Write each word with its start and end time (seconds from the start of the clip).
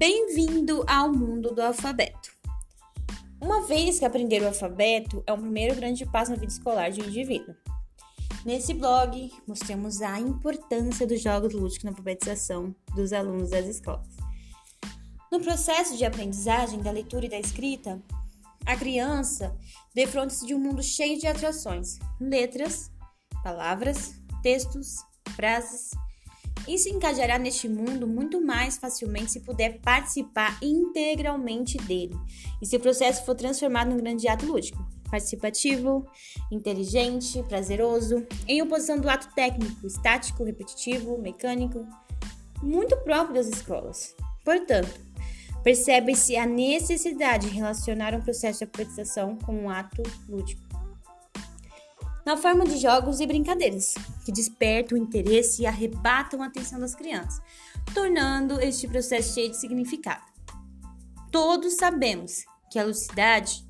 Bem-vindo 0.00 0.82
ao 0.88 1.12
mundo 1.12 1.54
do 1.54 1.60
alfabeto. 1.60 2.34
Uma 3.38 3.66
vez 3.66 3.98
que 3.98 4.06
aprender 4.06 4.40
o 4.40 4.46
alfabeto 4.46 5.22
é 5.26 5.32
o 5.34 5.36
primeiro 5.36 5.76
grande 5.76 6.06
passo 6.06 6.30
na 6.30 6.38
vida 6.38 6.50
escolar 6.50 6.90
de 6.90 7.02
um 7.02 7.04
indivíduo. 7.04 7.54
Nesse 8.42 8.72
blog, 8.72 9.30
mostramos 9.46 10.00
a 10.00 10.18
importância 10.18 11.06
dos 11.06 11.20
jogos 11.20 11.52
lúdicos 11.52 11.84
na 11.84 11.90
alfabetização 11.90 12.74
dos 12.94 13.12
alunos 13.12 13.50
das 13.50 13.66
escolas. 13.66 14.08
No 15.30 15.38
processo 15.38 15.94
de 15.94 16.06
aprendizagem 16.06 16.80
da 16.80 16.90
leitura 16.90 17.26
e 17.26 17.28
da 17.28 17.38
escrita, 17.38 18.02
a 18.64 18.76
criança 18.78 19.54
defronta-se 19.94 20.46
de 20.46 20.54
um 20.54 20.58
mundo 20.58 20.82
cheio 20.82 21.18
de 21.18 21.26
atrações, 21.26 21.98
letras, 22.18 22.90
palavras, 23.44 24.14
textos, 24.42 24.94
frases 25.36 25.90
e 26.70 26.78
se 26.78 26.88
encajará 26.88 27.36
neste 27.36 27.68
mundo 27.68 28.06
muito 28.06 28.40
mais 28.40 28.76
facilmente 28.78 29.32
se 29.32 29.40
puder 29.40 29.80
participar 29.80 30.56
integralmente 30.62 31.76
dele. 31.78 32.14
E 32.62 32.66
se 32.66 32.76
o 32.76 32.80
processo 32.80 33.24
for 33.26 33.34
transformado 33.34 33.90
num 33.90 33.96
grande 33.96 34.28
ato 34.28 34.46
lúdico, 34.46 34.78
participativo, 35.10 36.06
inteligente, 36.48 37.42
prazeroso, 37.48 38.24
em 38.46 38.62
oposição 38.62 39.00
do 39.00 39.10
ato 39.10 39.34
técnico, 39.34 39.84
estático, 39.84 40.44
repetitivo, 40.44 41.18
mecânico, 41.18 41.84
muito 42.62 42.96
próprio 42.98 43.34
das 43.34 43.48
escolas. 43.48 44.14
Portanto, 44.44 45.00
percebe-se 45.64 46.36
a 46.36 46.46
necessidade 46.46 47.48
de 47.48 47.56
relacionar 47.56 48.14
um 48.14 48.20
processo 48.20 48.60
de 48.60 48.64
aprendizagem 48.66 49.36
com 49.44 49.64
um 49.64 49.68
ato 49.68 50.04
lúdico. 50.28 50.70
Na 52.24 52.36
forma 52.36 52.64
de 52.64 52.76
jogos 52.76 53.18
e 53.18 53.26
brincadeiras, 53.26 53.94
que 54.24 54.32
despertam 54.32 54.98
o 54.98 55.00
interesse 55.00 55.62
e 55.62 55.66
arrebatam 55.66 56.42
a 56.42 56.46
atenção 56.46 56.78
das 56.78 56.94
crianças, 56.94 57.40
tornando 57.94 58.60
este 58.60 58.86
processo 58.86 59.34
cheio 59.34 59.50
de 59.50 59.56
significado. 59.56 60.22
Todos 61.30 61.74
sabemos 61.74 62.44
que 62.70 62.78
a 62.78 62.84
lucidez 62.84 63.64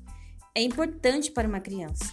é 0.55 0.61
importante 0.61 1.31
para 1.31 1.47
uma 1.47 1.59
criança. 1.59 2.03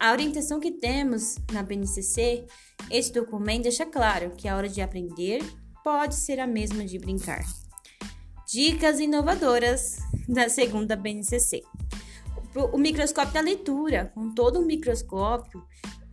A 0.00 0.12
orientação 0.12 0.60
que 0.60 0.70
temos 0.70 1.36
na 1.52 1.62
BNCC, 1.62 2.46
este 2.90 3.12
documento 3.12 3.64
deixa 3.64 3.84
claro 3.84 4.30
que 4.36 4.46
a 4.46 4.56
hora 4.56 4.68
de 4.68 4.80
aprender 4.80 5.42
pode 5.82 6.14
ser 6.14 6.40
a 6.40 6.46
mesma 6.46 6.84
de 6.84 6.98
brincar. 6.98 7.44
Dicas 8.46 9.00
inovadoras 9.00 9.98
da 10.28 10.48
segunda 10.48 10.96
BNCC 10.96 11.62
o 12.72 12.78
microscópio 12.78 13.32
da 13.32 13.40
leitura. 13.40 14.10
Com 14.14 14.32
todo 14.32 14.60
o 14.60 14.66
microscópio, 14.66 15.64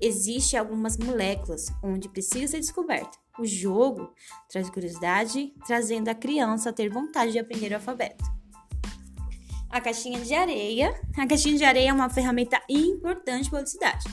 existe 0.01 0.57
algumas 0.57 0.97
moléculas 0.97 1.67
onde 1.83 2.09
precisa 2.09 2.47
ser 2.47 2.59
descoberta. 2.59 3.17
O 3.39 3.45
jogo 3.45 4.13
traz 4.49 4.69
curiosidade, 4.69 5.53
trazendo 5.65 6.09
a 6.09 6.15
criança 6.15 6.69
a 6.69 6.73
ter 6.73 6.89
vontade 6.89 7.33
de 7.33 7.39
aprender 7.39 7.71
o 7.71 7.75
alfabeto. 7.75 8.23
A 9.69 9.81
caixinha 9.81 10.21
de 10.21 10.33
areia. 10.33 10.93
A 11.17 11.27
caixinha 11.27 11.57
de 11.57 11.63
areia 11.63 11.89
é 11.89 11.93
uma 11.93 12.09
ferramenta 12.09 12.61
importante 12.69 13.49
para 13.49 13.59
a 13.59 13.65
cidade. 13.65 14.05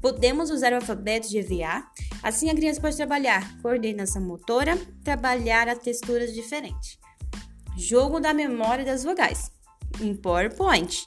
Podemos 0.00 0.50
usar 0.50 0.72
o 0.72 0.76
alfabeto 0.76 1.28
de 1.28 1.38
EVA, 1.38 1.84
assim 2.22 2.48
a 2.48 2.54
criança 2.54 2.80
pode 2.80 2.96
trabalhar 2.96 3.60
coordenação 3.60 4.22
motora, 4.22 4.78
trabalhar 5.04 5.68
a 5.68 5.76
texturas 5.76 6.32
diferentes. 6.32 6.98
Jogo 7.76 8.18
da 8.18 8.32
memória 8.32 8.82
das 8.82 9.04
vogais 9.04 9.50
em 10.00 10.14
PowerPoint. 10.14 11.04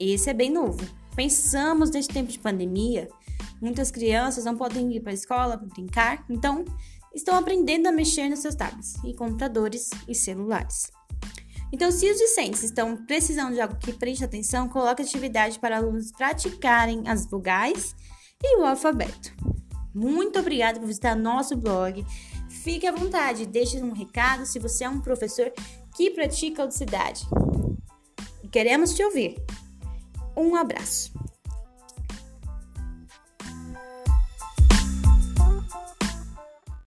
Esse 0.00 0.30
é 0.30 0.34
bem 0.34 0.50
novo. 0.50 0.80
Pensamos 1.14 1.90
neste 1.90 2.14
tempo 2.14 2.32
de 2.32 2.38
pandemia, 2.38 3.08
muitas 3.64 3.90
crianças 3.90 4.44
não 4.44 4.56
podem 4.56 4.94
ir 4.94 5.00
para 5.00 5.10
a 5.10 5.14
escola 5.14 5.56
para 5.56 5.66
brincar, 5.66 6.24
então 6.28 6.64
estão 7.14 7.36
aprendendo 7.36 7.86
a 7.86 7.92
mexer 7.92 8.28
nos 8.28 8.40
seus 8.40 8.54
tablets 8.54 8.94
e 9.02 9.14
computadores 9.14 9.88
e 10.06 10.14
celulares. 10.14 10.92
Então, 11.72 11.90
se 11.90 12.08
os 12.08 12.18
discentes 12.18 12.62
estão 12.62 12.96
precisando 12.96 13.54
de 13.54 13.60
algo 13.60 13.76
que 13.76 13.92
preste 13.92 14.22
atenção, 14.22 14.68
coloque 14.68 15.02
atividade 15.02 15.58
para 15.58 15.78
alunos 15.78 16.12
praticarem 16.12 17.02
as 17.06 17.26
vogais 17.26 17.96
e 18.42 18.58
o 18.58 18.64
alfabeto. 18.64 19.32
Muito 19.94 20.38
obrigada 20.38 20.78
por 20.78 20.86
visitar 20.86 21.16
nosso 21.16 21.56
blog. 21.56 22.04
Fique 22.50 22.86
à 22.86 22.92
vontade, 22.92 23.46
deixe 23.46 23.82
um 23.82 23.92
recado 23.92 24.44
se 24.44 24.58
você 24.58 24.84
é 24.84 24.88
um 24.88 25.00
professor 25.00 25.52
que 25.96 26.10
pratica 26.10 26.62
audicidade. 26.62 27.26
Queremos 28.52 28.94
te 28.94 29.02
ouvir. 29.02 29.42
Um 30.36 30.54
abraço. 30.54 31.12